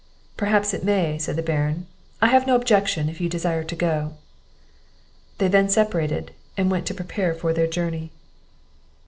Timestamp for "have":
2.29-2.47